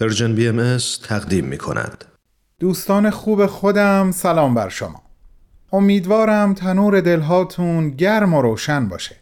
Persian 0.00 0.34
BM 0.34 0.78
تقدیم 1.08 1.44
می 1.44 1.58
کند. 1.58 2.04
دوستان 2.58 3.10
خوب 3.10 3.46
خودم 3.46 4.10
سلام 4.10 4.54
بر 4.54 4.68
شما. 4.68 5.02
امیدوارم 5.72 6.54
تنور 6.54 7.00
دلهاتون 7.00 7.90
گرم 7.90 8.34
و 8.34 8.42
روشن 8.42 8.88
باشه. 8.88 9.16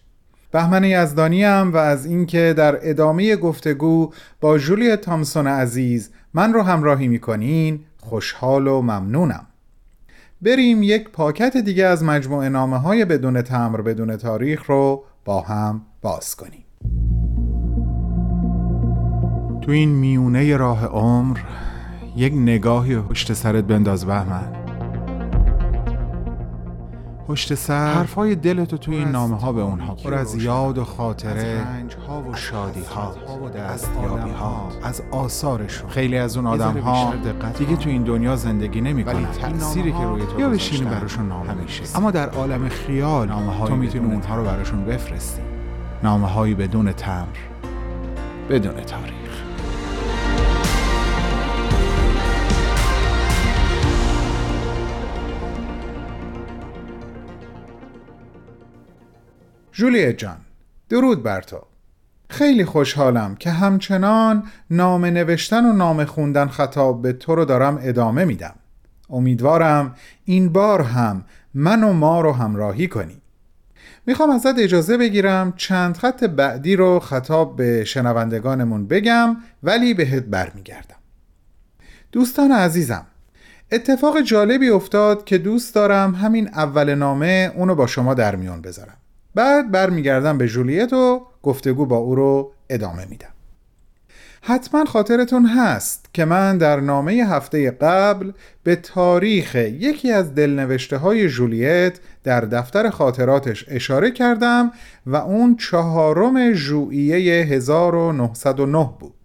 بهمن 0.51 0.85
یزدانیم 0.85 1.73
و 1.73 1.77
از 1.77 2.07
اینکه 2.07 2.55
در 2.57 2.79
ادامه 2.91 3.37
گفتگو 3.37 4.13
با 4.41 4.59
جولی 4.59 4.97
تامسون 4.97 5.47
عزیز 5.47 6.11
من 6.35 6.53
رو 6.53 6.63
همراهی 6.63 7.09
می‌کنین 7.09 7.81
خوشحال 8.01 8.67
و 8.67 8.83
ممنونم. 8.83 9.47
بریم 10.43 10.83
یک 10.83 11.09
پاکت 11.09 11.57
دیگه 11.57 11.87
از 11.87 12.05
مجموعه 12.05 12.49
نامه 12.49 12.79
های 12.79 13.05
بدون 13.05 13.43
تمبر 13.43 13.81
بدون 13.81 14.17
تاریخ 14.17 14.65
رو 14.65 15.05
با 15.25 15.41
هم 15.41 15.83
باز 16.03 16.35
کنیم. 16.35 16.65
تو 19.67 19.73
این 19.73 19.89
میونه 19.89 20.57
راه 20.57 20.87
عمر 20.87 21.39
یک 22.17 22.33
نگاهی 22.33 22.99
پشت 22.99 23.33
سرت 23.33 23.65
بنداز 23.65 24.07
بهمن. 24.07 24.53
پشت 27.29 27.55
سر 27.55 27.95
حرفای 27.95 28.35
دلتو 28.35 28.77
تو 28.77 28.93
این 28.93 29.09
نامه 29.09 29.37
ها 29.37 29.53
به 29.53 29.63
اونها 29.63 29.95
پر 29.95 30.15
از 30.15 30.35
یاد 30.35 30.79
و 30.79 30.85
خاطره 30.85 31.65
ها 32.09 32.23
و 32.23 32.35
شادی 32.35 32.85
ها 32.95 33.15
و 33.45 33.49
دستیابی 33.49 34.31
ها 34.31 34.69
از 34.83 35.03
آثارشون. 35.11 35.91
خیلی 35.91 36.19
از 36.19 36.37
اون 36.37 36.47
آدم 36.47 36.79
ها 36.79 37.15
دیگه 37.59 37.77
تو 37.77 37.91
این 37.91 38.03
دنیا 38.03 38.37
زندگی 38.37 38.81
نمی 38.81 39.05
کنن. 39.05 39.27
تأثیری 39.27 39.93
که 39.93 40.05
روی 40.05 40.23
تو 40.27 40.41
یا 40.41 40.49
بشینی 40.49 40.91
براشون 40.91 41.29
نامه 41.29 41.55
میشه 41.55 41.83
اما 41.95 42.11
در 42.11 42.29
عالم 42.29 42.69
خیال 42.69 43.29
نامه 43.29 43.67
تو 43.69 43.77
می‌تونی 43.77 44.15
اونها 44.15 44.37
رو 44.37 44.45
براشون 44.45 44.85
بفرستی. 44.85 45.43
نامه 46.03 46.27
هایی 46.27 46.55
بدون 46.55 46.93
تمر 46.93 47.27
بدون 48.51 48.75
تاریخ 48.75 49.16
جولیه 59.77 60.13
جان 60.13 60.37
درود 60.89 61.23
بر 61.23 61.41
تو. 61.41 61.61
خیلی 62.31 62.65
خوشحالم 62.65 63.35
که 63.35 63.51
همچنان 63.51 64.43
نام 64.71 65.05
نوشتن 65.05 65.65
و 65.65 65.73
نام 65.73 66.05
خوندن 66.05 66.47
خطاب 66.47 67.03
به 67.03 67.13
تو 67.13 67.35
رو 67.35 67.45
دارم 67.45 67.79
ادامه 67.83 68.25
میدم. 68.25 68.55
امیدوارم 69.11 69.95
این 70.25 70.53
بار 70.53 70.83
هم 70.83 71.25
من 71.55 71.85
و 71.85 71.93
ما 71.93 72.21
رو 72.21 72.33
همراهی 72.33 72.89
کنی. 72.89 73.23
می‌خوام 74.07 74.31
ازت 74.31 74.59
اجازه 74.59 74.97
بگیرم 74.97 75.53
چند 75.57 75.97
خط 75.97 76.25
بعدی 76.25 76.77
رو 76.77 77.01
خطاب 77.01 77.57
به 77.57 77.85
شنوندگانمون 77.85 78.87
بگم 78.87 79.37
ولی 79.63 79.95
بهت 79.95 80.23
برمیگردم. 80.23 80.97
دوستان 82.13 82.53
عزیزم 82.53 83.07
اتفاق 83.73 84.21
جالبی 84.21 84.69
افتاد 84.69 85.25
که 85.25 85.39
دوست 85.39 85.75
دارم 85.75 86.15
همین 86.15 86.49
اول 86.49 86.95
نامه 86.95 87.53
اونو 87.57 87.75
با 87.75 87.87
شما 87.87 88.15
در 88.15 88.37
میان 88.37 88.61
بذارم. 88.63 88.97
بعد 89.37 89.71
برمیگردم 89.71 90.39
به 90.39 90.49
جولیت 90.49 90.93
و 90.93 91.27
گفتگو 91.43 91.87
با 91.87 91.97
او 91.97 92.15
رو 92.15 92.53
ادامه 92.71 93.07
میدم. 93.11 93.29
حتما 94.43 94.85
خاطرتون 94.85 95.47
هست 95.47 96.09
که 96.13 96.25
من 96.25 96.59
در 96.59 96.81
نامه 96.81 97.13
هفته 97.13 97.71
قبل 97.71 98.33
به 98.63 98.77
تاریخ 98.77 99.55
یکی 99.55 100.13
از 100.13 100.35
دلنوشته 100.35 100.97
های 100.97 101.29
جولیت 101.29 101.99
در 102.25 102.41
دفتر 102.41 102.91
خاطراتش 102.91 103.65
اشاره 103.69 104.11
کردم 104.11 104.73
و 105.07 105.17
اون 105.17 105.57
چهارم 105.57 106.53
ژوئیه 106.53 107.45
1909 107.45 108.91
بود. 109.01 109.16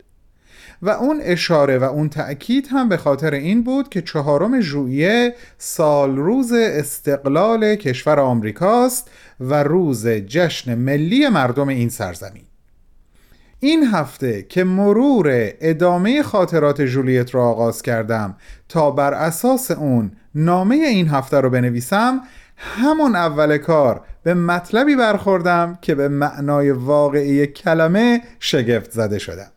و 0.81 0.89
اون 0.89 1.19
اشاره 1.23 1.77
و 1.77 1.83
اون 1.83 2.09
تأکید 2.09 2.67
هم 2.71 2.89
به 2.89 2.97
خاطر 2.97 3.33
این 3.33 3.63
بود 3.63 3.89
که 3.89 4.01
چهارم 4.01 4.61
ژوئیه 4.61 5.35
سال 5.57 6.15
روز 6.15 6.51
استقلال 6.53 7.75
کشور 7.75 8.19
آمریکاست 8.19 9.09
و 9.39 9.63
روز 9.63 10.07
جشن 10.07 10.75
ملی 10.75 11.29
مردم 11.29 11.67
این 11.67 11.89
سرزمین. 11.89 12.43
این 13.59 13.83
هفته 13.83 14.45
که 14.49 14.63
مرور 14.63 15.51
ادامه 15.61 16.23
خاطرات 16.23 16.81
جولیت 16.81 17.35
را 17.35 17.43
آغاز 17.43 17.81
کردم 17.81 18.35
تا 18.69 18.91
بر 18.91 19.13
اساس 19.13 19.71
اون 19.71 20.11
نامه 20.35 20.75
این 20.75 21.07
هفته 21.07 21.37
رو 21.37 21.49
بنویسم 21.49 22.21
همون 22.55 23.15
اول 23.15 23.57
کار 23.57 24.01
به 24.23 24.33
مطلبی 24.33 24.95
برخوردم 24.95 25.77
که 25.81 25.95
به 25.95 26.07
معنای 26.07 26.71
واقعی 26.71 27.47
کلمه 27.47 28.21
شگفت 28.39 28.91
زده 28.91 29.19
شدم. 29.19 29.51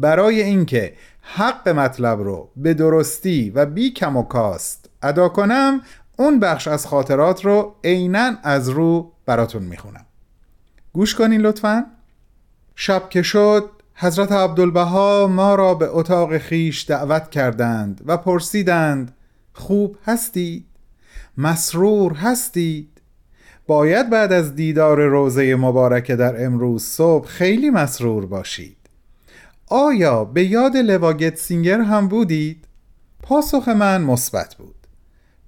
برای 0.00 0.42
اینکه 0.42 0.92
حق 1.22 1.68
مطلب 1.68 2.20
رو 2.20 2.50
به 2.56 2.74
درستی 2.74 3.50
و 3.50 3.66
بی 3.66 3.90
کم 3.90 4.16
و 4.16 4.22
کاست 4.22 4.90
ادا 5.02 5.28
کنم 5.28 5.80
اون 6.16 6.40
بخش 6.40 6.68
از 6.68 6.86
خاطرات 6.86 7.44
رو 7.44 7.74
عینا 7.84 8.32
از 8.42 8.68
رو 8.68 9.12
براتون 9.26 9.62
می‌خونم 9.62 10.06
گوش 10.92 11.14
کنین 11.14 11.40
لطفا 11.40 11.86
شب 12.74 13.08
که 13.08 13.22
شد 13.22 13.70
حضرت 13.94 14.32
عبدالبها 14.32 15.26
ما 15.26 15.54
را 15.54 15.74
به 15.74 15.88
اتاق 15.90 16.38
خیش 16.38 16.90
دعوت 16.90 17.30
کردند 17.30 18.00
و 18.06 18.16
پرسیدند 18.16 19.14
خوب 19.52 19.96
هستید؟ 20.06 20.66
مسرور 21.36 22.12
هستید؟ 22.12 22.88
باید 23.66 24.10
بعد 24.10 24.32
از 24.32 24.54
دیدار 24.54 25.06
روزه 25.06 25.56
مبارکه 25.56 26.16
در 26.16 26.44
امروز 26.44 26.84
صبح 26.84 27.26
خیلی 27.26 27.70
مسرور 27.70 28.26
باشید 28.26 28.79
آیا 29.72 30.24
به 30.24 30.44
یاد 30.44 30.76
لواگت 30.76 31.36
سینگر 31.36 31.80
هم 31.80 32.08
بودید؟ 32.08 32.64
پاسخ 33.22 33.68
من 33.68 34.02
مثبت 34.02 34.54
بود. 34.54 34.74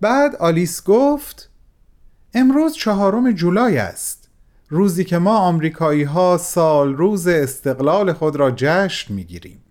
بعد 0.01 0.37
آلیس 0.37 0.85
گفت 0.85 1.51
امروز 2.35 2.75
چهارم 2.75 3.33
جولای 3.33 3.79
است. 3.79 4.29
روزی 4.69 5.05
که 5.05 5.19
ما 5.19 5.37
آمریکایی 5.37 6.03
ها 6.03 6.39
سال 6.39 6.95
روز 6.95 7.27
استقلال 7.27 8.13
خود 8.13 8.37
را 8.37 8.51
جشن 8.57 9.15
می‌گیریم. 9.15 9.63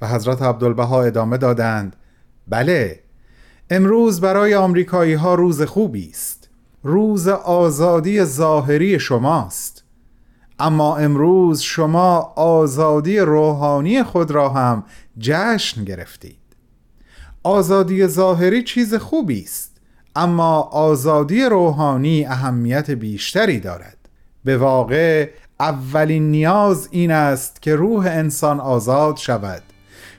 و 0.00 0.08
حضرت 0.08 0.42
عبدالبها 0.42 1.02
ادامه 1.02 1.36
دادند 1.36 1.96
بله 2.48 3.00
امروز 3.70 4.20
برای 4.20 4.54
آمریکایی 4.54 5.14
ها 5.14 5.34
روز 5.34 5.62
خوبی 5.62 6.10
است. 6.10 6.48
روز 6.82 7.28
آزادی 7.28 8.24
ظاهری 8.24 8.98
شماست. 8.98 9.83
اما 10.58 10.96
امروز 10.96 11.60
شما 11.60 12.32
آزادی 12.36 13.18
روحانی 13.18 14.02
خود 14.02 14.30
را 14.30 14.48
هم 14.48 14.84
جشن 15.18 15.84
گرفتید. 15.84 16.36
آزادی 17.42 18.06
ظاهری 18.06 18.62
چیز 18.62 18.94
خوبی 18.94 19.42
است 19.42 19.76
اما 20.16 20.60
آزادی 20.60 21.44
روحانی 21.44 22.24
اهمیت 22.24 22.90
بیشتری 22.90 23.60
دارد. 23.60 23.96
به 24.44 24.56
واقع 24.56 25.30
اولین 25.60 26.30
نیاز 26.30 26.88
این 26.90 27.10
است 27.10 27.62
که 27.62 27.76
روح 27.76 28.06
انسان 28.06 28.60
آزاد 28.60 29.16
شود. 29.16 29.62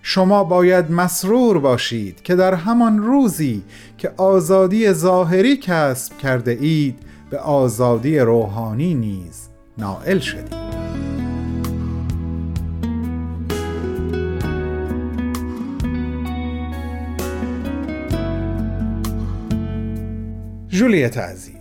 شما 0.01 0.44
باید 0.44 0.91
مسرور 0.91 1.59
باشید 1.59 2.22
که 2.22 2.35
در 2.35 2.53
همان 2.53 2.97
روزی 2.97 3.63
که 3.97 4.12
آزادی 4.18 4.94
ظاهری 4.94 5.57
کسب 5.57 6.18
کرده 6.18 6.51
اید 6.51 7.00
به 7.29 7.40
آزادی 7.40 8.19
روحانی 8.19 8.94
نیز 8.94 9.55
نائل 9.78 10.19
شدیم. 10.19 10.59
جولیت 20.68 21.18
عزیز 21.18 21.56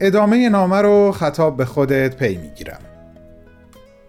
ادامه 0.00 0.48
نامه 0.48 0.76
رو 0.76 1.12
خطاب 1.12 1.56
به 1.56 1.64
خودت 1.64 2.16
پی 2.16 2.36
می‌گیرم. 2.36 2.80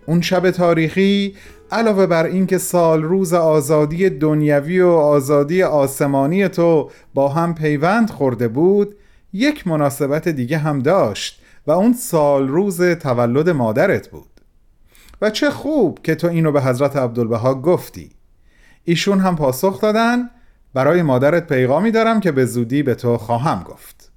اون 0.06 0.22
شب 0.22 0.52
تاریخی 0.52 1.36
علاوه 1.72 2.06
بر 2.06 2.26
اینکه 2.26 2.58
سال 2.58 3.04
روز 3.04 3.34
آزادی 3.34 4.10
دنیوی 4.10 4.82
و 4.82 4.88
آزادی 4.88 5.64
آسمانی 5.64 6.48
تو 6.48 6.92
با 7.14 7.30
هم 7.30 7.56
پیوند 7.56 8.10
خورده 8.10 8.48
بود 8.48 8.96
یک 9.34 9.68
مناسبت 9.68 10.28
دیگه 10.28 10.58
هم 10.58 10.80
داشت. 10.80 11.42
و 11.68 11.72
اون 11.72 11.94
سال 11.94 12.48
روز 12.48 12.82
تولد 12.82 13.50
مادرت 13.50 14.08
بود. 14.08 14.42
و 15.22 15.30
چه 15.30 15.50
خوب 15.50 16.00
که 16.04 16.16
تو 16.16 16.28
اینو 16.28 16.52
به 16.52 16.62
حضرت 16.62 16.96
عبدالبها 16.96 17.56
گفتی. 17.56 18.12
ایشون 18.84 19.20
هم 19.20 19.36
پاسخ 19.36 19.82
دادن 19.82 20.30
برای 20.74 21.02
مادرت 21.02 21.48
پیغامی 21.48 21.92
دارم 21.92 22.20
که 22.20 22.32
به 22.32 22.46
زودی 22.46 22.84
به 22.84 22.96
تو 22.96 23.18
خواهم 23.18 23.64
گفت. 23.64 24.12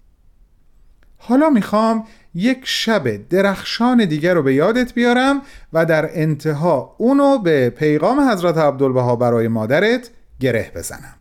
حالا 1.16 1.50
می‌خوام 1.50 2.04
یک 2.34 2.60
شب 2.64 3.28
درخشان 3.28 4.04
دیگر 4.04 4.34
رو 4.34 4.42
به 4.42 4.54
یادت 4.54 4.94
بیارم 4.94 5.42
و 5.72 5.86
در 5.86 6.10
انتها 6.12 6.94
اونو 6.98 7.38
به 7.38 7.70
پیغام 7.70 8.30
حضرت 8.30 8.58
عبدالبها 8.58 9.16
برای 9.16 9.48
مادرت 9.48 10.10
گره 10.40 10.72
بزنم. 10.74 11.14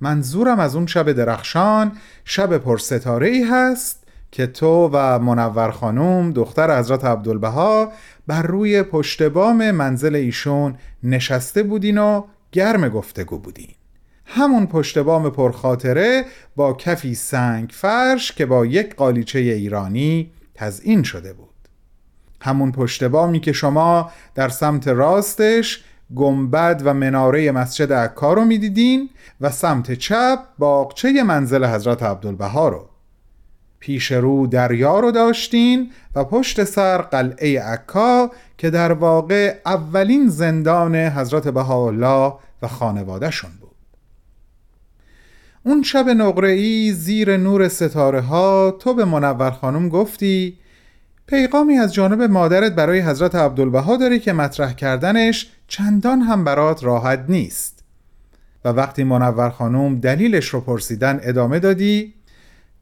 منظورم 0.00 0.60
از 0.60 0.76
اون 0.76 0.86
شب 0.86 1.12
درخشان 1.12 1.92
شب 2.24 2.58
پرستاره 2.58 3.28
ای 3.28 3.42
هست 3.42 4.01
که 4.32 4.46
تو 4.46 4.90
و 4.92 5.18
منور 5.18 5.70
خانوم 5.70 6.32
دختر 6.32 6.78
حضرت 6.78 7.04
عبدالبها 7.04 7.92
بر 8.26 8.42
روی 8.42 8.82
پشت 8.82 9.22
بام 9.22 9.70
منزل 9.70 10.14
ایشون 10.14 10.74
نشسته 11.02 11.62
بودین 11.62 11.98
و 11.98 12.24
گرم 12.52 12.88
گفتگو 12.88 13.38
بودین. 13.38 13.68
همون 14.26 14.66
پشت 14.66 14.98
بام 14.98 15.30
پرخاطره 15.30 16.24
با 16.56 16.72
کفی 16.72 17.14
سنگ 17.14 17.70
فرش 17.72 18.32
که 18.32 18.46
با 18.46 18.66
یک 18.66 18.94
قالیچه 18.94 19.38
ایرانی 19.38 20.30
تزئین 20.54 21.02
شده 21.02 21.32
بود. 21.32 21.48
همون 22.40 22.72
پشت 22.72 23.04
بامی 23.04 23.40
که 23.40 23.52
شما 23.52 24.10
در 24.34 24.48
سمت 24.48 24.88
راستش 24.88 25.84
گنبد 26.14 26.82
و 26.84 26.94
مناره 26.94 27.52
مسجد 27.52 27.92
عکا 27.92 28.32
رو 28.32 28.44
می‌دیدین 28.44 29.10
و 29.40 29.50
سمت 29.50 29.92
چپ 29.92 30.38
باغچه 30.58 31.22
منزل 31.22 31.64
حضرت 31.64 32.02
عبدالبها 32.02 32.68
رو. 32.68 32.91
پیش 33.82 34.12
رو 34.12 34.46
دریا 34.46 35.00
رو 35.00 35.10
داشتین 35.10 35.90
و 36.14 36.24
پشت 36.24 36.64
سر 36.64 36.98
قلعه 36.98 37.62
عکا 37.62 38.30
که 38.58 38.70
در 38.70 38.92
واقع 38.92 39.56
اولین 39.66 40.28
زندان 40.28 40.96
حضرت 40.96 41.48
بهاءالله 41.48 42.32
و 42.62 42.68
خانوادهشون 42.68 43.50
بود. 43.60 43.70
اون 45.62 45.82
شب 45.82 46.08
نقره‌ای 46.08 46.92
زیر 46.92 47.36
نور 47.36 47.68
ستاره 47.68 48.20
ها 48.20 48.70
تو 48.70 48.94
به 48.94 49.04
منور 49.04 49.50
خانم 49.50 49.88
گفتی 49.88 50.58
پیغامی 51.26 51.78
از 51.78 51.94
جانب 51.94 52.22
مادرت 52.22 52.72
برای 52.72 53.00
حضرت 53.00 53.34
عبدالبها 53.34 53.96
داری 53.96 54.18
که 54.18 54.32
مطرح 54.32 54.72
کردنش 54.72 55.50
چندان 55.68 56.20
هم 56.20 56.44
برات 56.44 56.84
راحت 56.84 57.24
نیست. 57.28 57.84
و 58.64 58.68
وقتی 58.68 59.04
منور 59.04 59.50
خانم 59.50 60.00
دلیلش 60.00 60.48
رو 60.48 60.60
پرسیدن 60.60 61.20
ادامه 61.22 61.58
دادی 61.58 62.14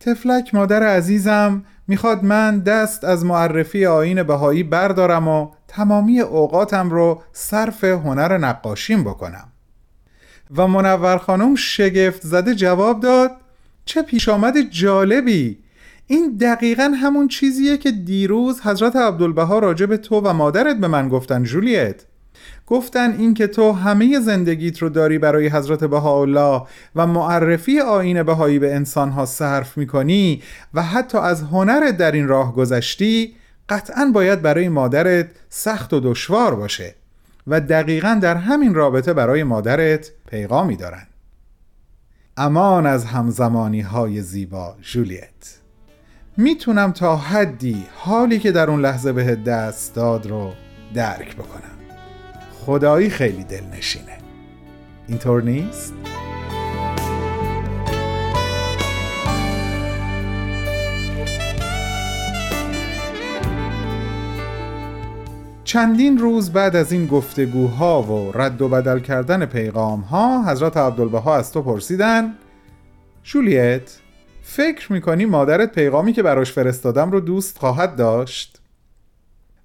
تفلک 0.01 0.55
مادر 0.55 0.83
عزیزم 0.83 1.65
می‌خواد 1.89 2.25
من 2.25 2.59
دست 2.59 3.05
از 3.05 3.25
معرفی 3.25 3.87
آین 3.87 4.23
بهایی 4.23 4.63
بردارم 4.63 5.29
و 5.29 5.51
تمامی 5.69 6.21
اوقاتم 6.21 6.91
رو 6.91 7.23
صرف 7.33 7.85
هنر 7.85 8.39
نقاشیم 8.39 9.05
بکنم. 9.05 9.53
و 10.57 10.67
منور 10.67 11.19
خانم 11.19 11.55
شگفت 11.55 12.27
زده 12.27 12.55
جواب 12.55 13.01
داد 13.01 13.31
چه 13.85 14.03
پیش 14.03 14.29
آمد 14.29 14.61
جالبی. 14.61 15.59
این 16.07 16.37
دقیقا 16.37 16.93
همون 17.03 17.29
چیزیه 17.29 17.79
که 17.79 17.91
دیروز 17.91 18.61
حضرت 18.61 18.97
عبدالبها 18.97 19.59
راجع 19.59 19.87
به 19.87 19.97
تو 19.97 20.21
و 20.21 20.33
مادرت 20.33 20.77
به 20.77 20.89
من 20.89 21.09
گفتن 21.09 21.43
جولیت. 21.43 22.05
گفتن 22.67 23.13
اینکه 23.13 23.47
تو 23.47 23.73
همه 23.73 24.21
زندگیت 24.21 24.79
رو 24.79 24.89
داری 24.89 25.19
برای 25.19 25.49
حضرت 25.49 25.85
بهاءالله 25.85 26.63
و 26.97 27.07
معرفی 27.07 27.81
آین 27.81 28.23
بهایی 28.23 28.59
به 28.59 28.75
انسانها 28.75 29.27
صرف 29.27 29.79
می‌کنی 29.79 30.43
و 30.75 30.83
حتی 30.83 31.19
از 31.19 31.43
هنرت 31.43 31.97
در 31.97 32.13
این 32.13 32.29
راه 32.29 32.55
گذشتی 32.55 33.35
قطعا 33.69 34.11
باید 34.15 34.43
برای 34.43 34.69
مادرت 34.69 35.27
سخت 35.49 35.93
و 35.93 36.01
دشوار 36.01 36.55
باشه 36.55 36.95
و 37.47 37.61
دقیقا 37.61 38.19
در 38.23 38.35
همین 38.37 38.75
رابطه 38.75 39.13
برای 39.13 39.43
مادرت 39.43 40.11
پیغامی 40.31 40.77
دارن. 40.77 41.07
امان 42.37 42.87
از 42.87 43.05
همزمانی 43.05 43.81
های 43.81 44.23
زیبا 44.23 44.77
جولیت 44.83 45.59
می‌تونم 46.37 46.93
تا 46.93 47.17
حدی 47.17 47.87
حالی 47.95 48.39
که 48.39 48.53
در 48.53 48.71
اون 48.71 48.81
لحظه 48.81 49.13
به 49.13 49.35
دست 49.35 49.95
داد 49.95 50.27
رو 50.27 50.53
درک 50.95 51.37
بکنم. 51.37 51.80
خدایی 52.67 53.11
خیلی 53.11 53.45
دلنشینه 53.45 54.19
اینطور 55.09 55.43
نیست؟ 55.43 55.95
چندین 65.65 66.19
روز 66.19 66.53
بعد 66.53 66.77
از 66.77 66.93
این 66.93 67.07
گفتگوها 67.07 68.03
و 68.03 68.33
رد 68.35 68.63
و 68.63 68.69
بدل 68.69 68.99
کردن 68.99 69.47
پیغامها 69.47 70.45
حضرت 70.51 70.77
عبدالبها 70.77 71.37
از 71.37 71.53
تو 71.53 71.63
پرسیدن 71.63 72.35
جولیت 73.23 73.99
فکر 74.43 74.93
می‌کنی 74.93 75.25
مادرت 75.25 75.73
پیغامی 75.73 76.13
که 76.13 76.23
براش 76.23 76.53
فرستادم 76.53 77.11
رو 77.11 77.21
دوست 77.21 77.59
خواهد 77.59 77.97
داشت؟ 77.97 78.61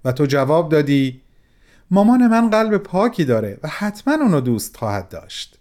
و 0.04 0.12
تو 0.12 0.26
جواب 0.26 0.68
دادی 0.68 1.20
مامان 1.90 2.26
من 2.26 2.50
قلب 2.50 2.76
پاکی 2.76 3.24
داره 3.24 3.58
و 3.62 3.68
حتما 3.68 4.14
اونو 4.14 4.40
دوست 4.40 4.76
خواهد 4.76 5.08
داشت. 5.08 5.58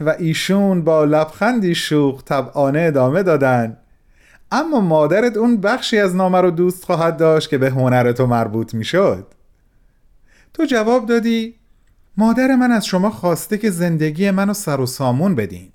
و 0.00 0.14
ایشون 0.18 0.84
با 0.84 1.04
لبخندی 1.04 1.74
شوخ 1.74 2.24
طبعانه 2.24 2.80
ادامه 2.80 3.22
دادن. 3.22 3.76
اما 4.52 4.80
مادرت 4.80 5.36
اون 5.36 5.56
بخشی 5.56 5.98
از 5.98 6.16
نامه 6.16 6.40
رو 6.40 6.50
دوست 6.50 6.84
خواهد 6.84 7.16
داشت 7.16 7.50
که 7.50 7.58
به 7.58 7.70
هنر 7.70 8.12
تو 8.12 8.26
مربوط 8.26 8.74
می‌شد. 8.74 9.26
تو 10.54 10.64
جواب 10.64 11.06
دادی 11.06 11.54
مادر 12.16 12.54
من 12.54 12.70
از 12.70 12.86
شما 12.86 13.10
خواسته 13.10 13.58
که 13.58 13.70
زندگی 13.70 14.30
منو 14.30 14.54
سر 14.54 14.80
و 14.80 14.86
سامون 14.86 15.34
بدین. 15.34 15.72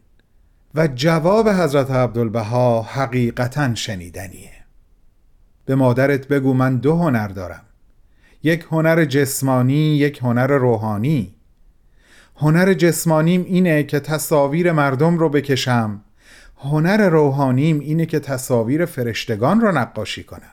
و 0.76 0.88
جواب 0.88 1.50
حضرت 1.50 1.92
عبدالبها 1.92 2.82
حقیقتا 2.82 3.76
شنیدنیه. 3.76 4.52
به 5.66 5.76
مادرت 5.76 6.28
بگو 6.28 6.54
من 6.54 6.78
دو 6.78 6.96
هنر 6.96 7.28
دارم. 7.28 7.64
یک 8.44 8.66
هنر 8.72 9.06
جسمانی 9.06 9.98
یک 9.98 10.20
هنر 10.20 10.48
روحانی. 10.48 11.36
هنر 12.36 12.74
جسمانیم 12.74 13.44
اینه 13.44 13.84
که 13.84 14.00
تصاویر 14.00 14.72
مردم 14.72 15.18
رو 15.18 15.30
بکشم. 15.30 16.02
هنر 16.58 17.10
روحانیم 17.10 17.80
اینه 17.80 18.06
که 18.06 18.20
تصاویر 18.20 18.86
فرشتگان 18.86 19.62
رو 19.62 19.72
نقاشی 19.72 20.24
کنم. 20.24 20.52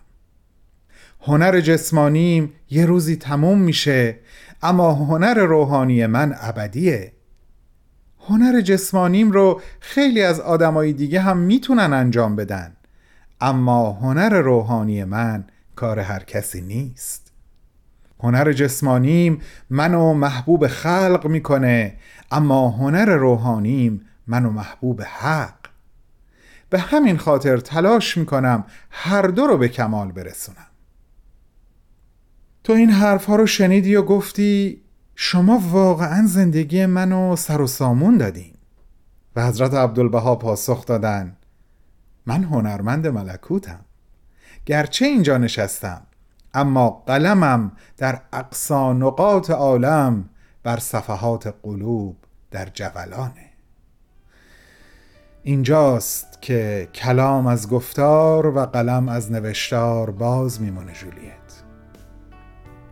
هنر 1.21 1.61
جسمانیم 1.61 2.53
یه 2.71 2.87
روزی 2.87 3.17
تموم 3.17 3.59
میشه 3.59 4.19
اما 4.63 4.93
هنر 4.93 5.35
روحانی 5.35 6.07
من 6.07 6.35
ابدیه. 6.41 7.13
هنر 8.29 8.61
جسمانیم 8.61 9.31
رو 9.31 9.61
خیلی 9.81 10.23
از 10.23 10.41
آدمای 10.41 10.93
دیگه 10.93 11.21
هم 11.21 11.37
می‌تونن 11.37 11.93
انجام 11.93 12.37
بدن 12.37 12.77
اما 13.41 13.93
هنر 13.93 14.41
روحانی 14.41 15.05
من 15.05 15.45
کار 15.77 15.99
هر 15.99 16.25
کسی 16.25 16.61
نیست. 16.61 17.24
هنر 18.21 18.53
جسمانیم 18.53 19.41
منو 19.71 20.15
محبوب 20.15 20.67
خلق 20.67 21.27
می‌کنه 21.27 21.97
اما 22.31 22.71
هنر 22.71 23.17
روحانیم 23.17 24.07
منو 24.27 24.51
محبوب 24.51 25.03
حق. 25.03 25.55
به 26.71 26.79
همین 26.79 27.19
خاطر 27.19 27.57
تلاش 27.57 28.17
می‌کنم 28.17 28.65
هر 28.91 29.23
دو 29.23 29.47
رو 29.47 29.59
به 29.59 29.69
کمال 29.69 30.13
برسونم. 30.13 30.67
تو 32.65 32.73
این 32.73 32.91
حرفها 32.91 33.37
رو 33.37 33.47
شنیدی 33.47 33.97
و 33.97 34.03
گفتی 34.03 34.83
شما 35.15 35.59
واقعا 35.71 36.27
زندگی 36.27 36.87
منو 36.87 37.37
سر 37.37 37.61
و 37.61 37.67
سامون 37.67 38.17
دادین 38.17 38.55
و 39.37 39.47
حضرت 39.47 39.75
عبدالبها 39.75 40.37
پاسخ 40.37 40.87
دادن 40.87 41.37
من 42.27 42.45
هنرمند 42.45 43.07
ملکوتم 43.07 43.81
گرچه 44.67 45.07
اینجا 45.07 45.39
نشستم. 45.39 46.07
اما 46.55 46.91
قلمم 46.91 47.73
در 47.97 48.21
اقصا 48.33 48.93
نقاط 48.93 49.51
عالم 49.51 50.29
بر 50.63 50.79
صفحات 50.79 51.55
قلوب 51.63 52.17
در 52.51 52.69
جولانه. 52.75 53.51
اینجاست 55.43 56.43
که 56.43 56.89
کلام 56.95 57.47
از 57.47 57.69
گفتار 57.71 58.47
و 58.47 58.61
قلم 58.67 59.09
از 59.09 59.33
نوشتار 59.33 60.11
باز 60.11 60.61
میمونه 60.61 60.93
جولیت. 60.93 61.35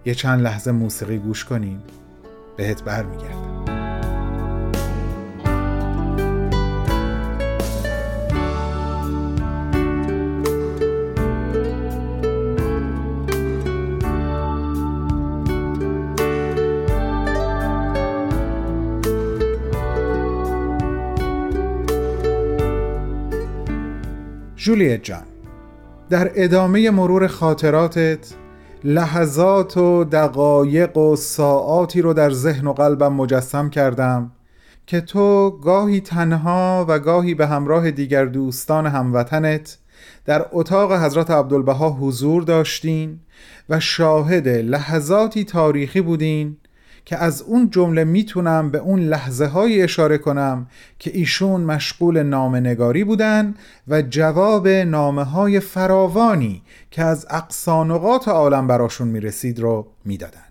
یه 0.05 0.15
چند 0.15 0.41
لحظه 0.41 0.73
موسیقی 0.73 1.19
گوش 1.19 1.45
کنیم 1.45 1.83
بهت 2.57 2.83
برمیگردم. 2.83 3.82
جولیت 24.63 25.03
جان 25.03 25.23
در 26.11 26.31
ادامه 26.35 26.91
مرور 26.91 27.27
خاطراتت 27.27 28.35
لحظات 28.85 29.77
و 29.77 30.05
دقایق 30.05 30.97
و 30.97 31.17
ساعاتی 31.17 32.03
رو 32.03 32.15
در 32.15 32.31
ذهن 32.31 32.67
و 32.67 32.73
قلبم 32.73 33.13
مجسم 33.13 33.71
کردم 33.71 34.33
که 34.87 35.01
تو 35.01 35.51
گاهی 35.51 36.01
تنها 36.01 36.87
و 36.89 36.99
گاهی 36.99 37.35
به 37.35 37.47
همراه 37.47 37.91
دیگر 37.91 38.25
دوستان 38.25 38.87
هموطنت 38.87 39.79
در 40.25 40.47
اتاق 40.53 40.93
حضرت 40.93 41.31
عبدالبها 41.31 41.91
حضور 41.91 42.43
داشتین 42.43 43.21
و 43.69 43.81
شاهد 43.81 44.49
لحظاتی 44.49 45.45
تاریخی 45.45 46.01
بودین 46.01 46.57
که 47.05 47.17
از 47.17 47.43
اون 47.43 47.71
جمله 47.71 48.05
می‌تونم 48.05 48.71
به 48.71 48.79
اون 48.79 49.01
لحظه 49.01 49.47
های 49.47 49.83
اشاره 49.83 50.19
کنم 50.19 50.67
که 50.99 51.11
ایشون 51.15 51.61
مشغول 51.61 52.23
نامنگاری 52.23 53.05
بودن 53.05 53.55
و 53.89 54.03
جواب 54.03 54.69
نامه 54.69 55.25
های 55.25 55.61
فراوانی 55.61 56.63
که 56.91 57.03
از 57.03 57.27
اقصانقات 57.31 58.29
عالم 58.29 58.67
براشون 58.67 59.09
می‌رسید 59.09 59.61
رو 59.61 59.87
می‌دادن. 60.05 60.45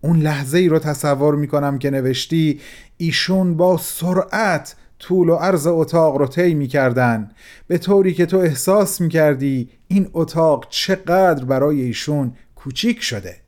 اون 0.00 0.18
لحظه 0.18 0.58
ای 0.58 0.68
رو 0.68 0.78
تصور 0.78 1.34
می‌کنم 1.34 1.78
که 1.78 1.90
نوشتی 1.90 2.60
ایشون 2.96 3.56
با 3.56 3.76
سرعت 3.76 4.76
طول 4.98 5.28
و 5.28 5.34
عرض 5.34 5.66
اتاق 5.66 6.16
رو 6.16 6.26
طی 6.26 6.54
می‌کردن 6.54 7.30
به 7.66 7.78
طوری 7.78 8.14
که 8.14 8.26
تو 8.26 8.36
احساس 8.38 9.00
می‌کردی 9.00 9.68
این 9.88 10.10
اتاق 10.12 10.66
چقدر 10.70 11.44
برای 11.44 11.80
ایشون 11.80 12.32
کوچیک 12.56 13.02
شده. 13.02 13.43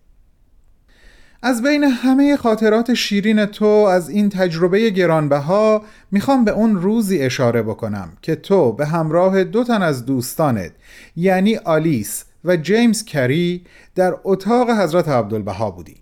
از 1.46 1.62
بین 1.62 1.84
همه 1.84 2.36
خاطرات 2.36 2.94
شیرین 2.94 3.46
تو 3.46 3.66
از 3.66 4.08
این 4.08 4.28
تجربه 4.28 4.90
گرانبها 4.90 5.82
می‌خوام 6.10 6.44
به 6.44 6.50
اون 6.50 6.76
روزی 6.76 7.18
اشاره 7.18 7.62
بکنم 7.62 8.12
که 8.22 8.36
تو 8.36 8.72
به 8.72 8.86
همراه 8.86 9.44
دو 9.44 9.64
تن 9.64 9.82
از 9.82 10.06
دوستانت 10.06 10.72
یعنی 11.16 11.56
آلیس 11.56 12.24
و 12.44 12.56
جیمز 12.56 13.04
کری 13.04 13.64
در 13.94 14.14
اتاق 14.24 14.70
حضرت 14.70 15.08
عبدالبها 15.08 15.70
بودی. 15.70 15.96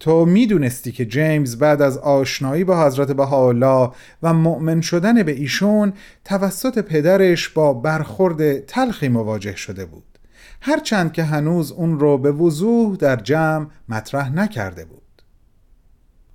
تو 0.00 0.26
می‌دونستی 0.26 0.92
که 0.92 1.04
جیمز 1.06 1.56
بعد 1.56 1.82
از 1.82 1.98
آشنایی 1.98 2.64
با 2.64 2.86
حضرت 2.86 3.12
بهاءالله 3.12 3.90
و 4.22 4.34
مؤمن 4.34 4.80
شدن 4.80 5.22
به 5.22 5.32
ایشون 5.32 5.92
توسط 6.24 6.78
پدرش 6.78 7.48
با 7.48 7.72
برخورد 7.72 8.66
تلخی 8.66 9.08
مواجه 9.08 9.56
شده 9.56 9.84
بود. 9.86 10.13
هرچند 10.60 11.12
که 11.12 11.24
هنوز 11.24 11.72
اون 11.72 12.00
رو 12.00 12.18
به 12.18 12.32
وضوح 12.32 12.96
در 12.96 13.16
جمع 13.16 13.66
مطرح 13.88 14.32
نکرده 14.32 14.84
بود. 14.84 15.02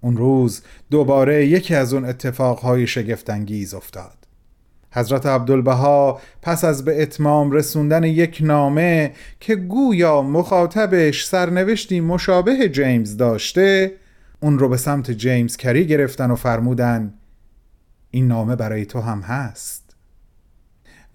اون 0.01 0.17
روز 0.17 0.61
دوباره 0.91 1.45
یکی 1.45 1.75
از 1.75 1.93
اون 1.93 2.05
اتفاقهای 2.05 2.87
شگفتانگیز 2.87 3.73
افتاد. 3.73 4.19
حضرت 4.91 5.25
عبدالبها 5.25 6.21
پس 6.41 6.63
از 6.63 6.85
به 6.85 7.01
اتمام 7.01 7.51
رسوندن 7.51 8.03
یک 8.03 8.39
نامه 8.43 9.13
که 9.39 9.55
گویا 9.55 10.21
مخاطبش 10.21 11.25
سرنوشتی 11.25 11.99
مشابه 11.99 12.69
جیمز 12.69 13.17
داشته 13.17 13.91
اون 14.39 14.59
رو 14.59 14.69
به 14.69 14.77
سمت 14.77 15.11
جیمز 15.11 15.57
کری 15.57 15.87
گرفتن 15.87 16.31
و 16.31 16.35
فرمودن 16.35 17.13
این 18.11 18.27
نامه 18.27 18.55
برای 18.55 18.85
تو 18.85 19.01
هم 19.01 19.21
هست. 19.21 19.78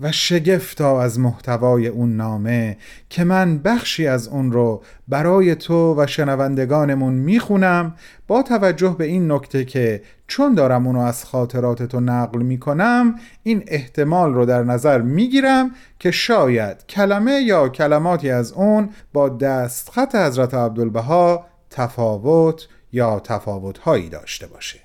و 0.01 0.13
شگفتا 0.13 1.03
از 1.03 1.19
محتوای 1.19 1.87
اون 1.87 2.17
نامه 2.17 2.77
که 3.11 3.25
من 3.25 3.59
بخشی 3.59 4.07
از 4.07 4.29
اون 4.29 4.53
رو 4.53 4.83
برای 5.09 5.55
تو 5.55 5.95
و 6.03 6.07
شنوندگانمون 6.07 7.15
می‌خونم 7.15 7.95
با 8.27 8.43
توجه 8.43 8.97
به 8.99 9.05
این 9.05 9.33
نکته 9.33 9.65
که 9.65 10.03
چون 10.27 10.55
دارم 10.55 10.87
اونو 10.87 11.01
از 11.01 11.25
خاطرات 11.25 11.83
تو 11.83 12.01
نقل 12.01 12.43
می‌کنم 12.43 13.15
این 13.43 13.65
احتمال 13.67 14.35
رو 14.35 14.47
در 14.47 14.63
نظر 14.63 15.01
می‌گیرم 15.01 15.71
که 15.99 16.11
شاید 16.11 16.87
کلمه 16.87 17.33
یا 17.33 17.69
کلماتی 17.69 18.31
از 18.31 18.53
اون 18.53 18.91
با 19.13 19.29
دستخط 19.29 20.15
حضرت 20.15 20.55
عبدالبها 20.55 21.47
تفاوت 21.71 22.69
یا 22.93 23.21
تفاوتهایی 23.21 24.09
داشته 24.09 24.47
باشه. 24.47 24.81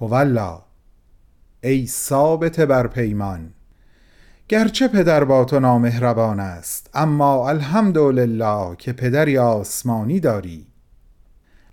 هولا 0.00 0.62
ای 1.62 1.86
ثابت 1.86 2.60
بر 2.60 2.86
پیمان 2.86 3.54
گرچه 4.48 4.88
پدر 4.88 5.24
با 5.24 5.44
تو 5.44 5.60
نامهربان 5.60 6.40
است 6.40 6.90
اما 6.94 7.48
الحمدلله 7.48 8.76
که 8.78 8.92
پدری 8.92 9.38
آسمانی 9.38 10.20
داری. 10.20 10.66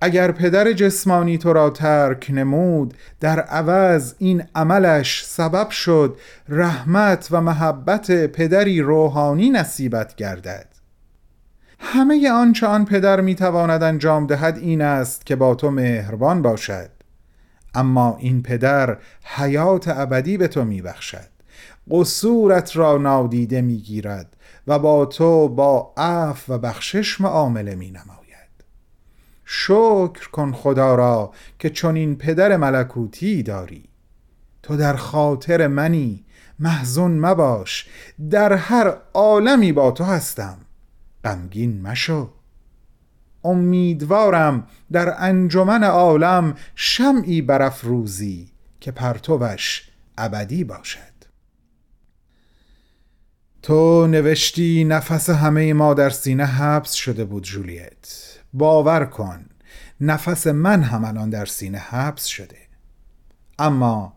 اگر 0.01 0.31
پدر 0.31 0.73
جسمانی 0.73 1.37
تو 1.37 1.53
را 1.53 1.69
ترک 1.69 2.31
نمود 2.33 2.93
در 3.19 3.39
عوض 3.39 4.13
این 4.17 4.43
عملش 4.55 5.25
سبب 5.25 5.69
شد 5.69 6.17
رحمت 6.49 7.27
و 7.31 7.41
محبت 7.41 8.11
پدری 8.11 8.81
روحانی 8.81 9.49
نصیبت 9.49 10.15
گردد. 10.15 10.67
همه 11.79 12.31
آنچه 12.31 12.67
آن 12.67 12.85
پدر 12.85 13.21
می‌تواند 13.21 13.83
انجام 13.83 14.27
دهد 14.27 14.57
این 14.57 14.81
است 14.81 15.25
که 15.25 15.35
با 15.35 15.55
تو 15.55 15.71
مهربان 15.71 16.41
باشد. 16.41 16.89
اما 17.75 18.17
این 18.19 18.43
پدر 18.43 18.97
حیات 19.23 19.87
ابدی 19.87 20.37
به 20.37 20.47
تو 20.47 20.65
میبخشد. 20.65 21.30
قصورت 21.89 22.75
را 22.75 22.97
نادیده 22.97 23.61
می‌گیرد 23.61 24.37
و 24.67 24.79
با 24.79 25.05
تو 25.05 25.49
با 25.49 25.93
عفو 25.97 26.53
و 26.53 26.57
بخشش 26.57 27.21
معامله 27.21 27.75
می 27.75 27.91
نماید. 27.91 28.21
شکر 29.45 30.29
کن 30.31 30.51
خدا 30.51 30.95
را 30.95 31.31
که 31.59 31.69
چون 31.69 31.95
این 31.95 32.15
پدر 32.15 32.57
ملکوتی 32.57 33.43
داری. 33.43 33.83
تو 34.63 34.77
در 34.77 34.95
خاطر 34.95 35.67
منی 35.67 36.25
محزون 36.59 37.19
مباش. 37.19 37.87
در 38.29 38.53
هر 38.53 38.93
عالمی 39.13 39.71
با 39.71 39.91
تو 39.91 40.03
هستم. 40.03 40.57
غمگین 41.23 41.81
مشو. 41.81 42.29
امیدوارم 43.43 44.67
در 44.91 45.15
انجمن 45.17 45.83
عالم 45.83 46.55
شمعی 46.75 47.41
برافروزی 47.41 48.51
که 48.79 48.91
پرتوش 48.91 49.89
ابدی 50.17 50.63
باشد. 50.63 51.10
تو 53.61 54.07
نوشتی 54.07 54.83
نفس 54.83 55.29
همه 55.29 55.73
ما 55.73 55.93
در 55.93 56.09
سینه 56.09 56.45
حبس 56.45 56.93
شده 56.93 57.25
بود 57.25 57.43
جولیت 57.43 58.37
باور 58.53 59.05
کن 59.05 59.45
نفس 60.01 60.47
من 60.47 60.83
هم 60.83 61.05
الان 61.05 61.29
در 61.29 61.45
سینه 61.45 61.77
حبس 61.77 62.25
شده. 62.25 62.57
اما 63.59 64.13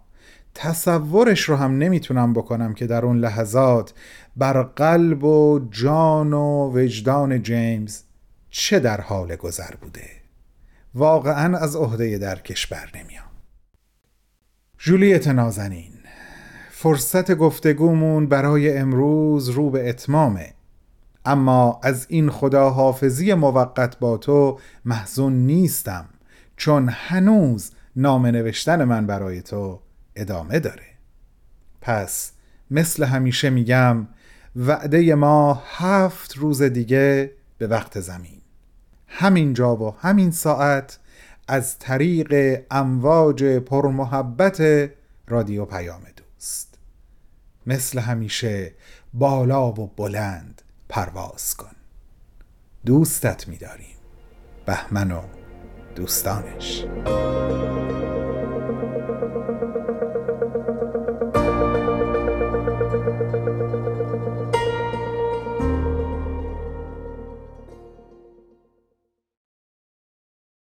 تصورش 0.55 1.41
رو 1.41 1.57
هم 1.57 1.79
نمی‌تونم 1.79 2.33
بکنم 2.33 2.75
که 2.75 2.87
در 2.87 3.05
اون 3.05 3.19
لحظات 3.19 3.95
بر 4.37 4.63
قلب 4.63 5.25
و 5.25 5.69
جان 5.71 6.33
و 6.33 6.71
وجدان 6.75 7.43
جیمز 7.43 8.03
چه 8.51 8.79
در 8.79 9.01
حال 9.01 9.37
گذر 9.37 9.75
بوده. 9.81 10.11
واقعا 10.95 11.59
از 11.59 11.77
عهده 11.77 12.19
درکش 12.19 12.67
بر 12.67 12.91
نمیام. 12.95 13.25
جولیت 14.79 15.29
نازنین. 15.29 15.94
فرصت 16.85 17.35
گفتگومون 17.35 18.26
برای 18.26 18.79
امروز 18.79 19.49
رو 19.49 19.71
به 19.71 19.88
اتمامه. 19.88 20.55
اما 21.25 21.81
از 21.83 22.07
این 22.09 22.31
خداحافظی 22.31 23.35
موقت 23.35 23.99
با 23.99 24.17
تو 24.17 24.59
محزون 24.85 25.33
نیستم 25.33 26.09
چون 26.57 26.88
هنوز 26.88 27.71
نام 27.97 28.26
نوشتن 28.26 28.85
من 28.85 29.07
برای 29.07 29.43
تو 29.43 29.81
ادامه 30.17 30.59
داره. 30.59 30.87
پس 31.81 32.33
مثل 32.71 33.05
همیشه 33.05 33.50
میگم 33.50 34.07
وعده 34.57 35.14
ما 35.14 35.62
هفت 35.67 36.37
روز 36.37 36.62
دیگه 36.62 37.31
به 37.59 37.67
وقت 37.67 38.00
زمین. 38.00 38.41
همین 39.09 39.53
جا 39.53 39.76
و 39.76 39.95
همین 39.99 40.31
ساعت 40.31 40.99
از 41.49 41.79
طریق 41.79 42.61
امواج 42.71 43.45
پرمحبت 43.45 44.91
رادیو 45.29 45.64
پیام 45.64 46.03
دوست. 46.17 46.74
مثل 47.66 47.99
همیشه 47.99 48.73
بالا 49.14 49.73
و 49.73 49.87
بلند 49.97 50.62
پرواز 50.88 51.54
کن. 51.56 51.76
دوستت 52.87 53.49
می‌داریم. 53.49 53.97
بهمن 54.66 55.12
و 55.12 55.23
دوستانش. 55.94 56.85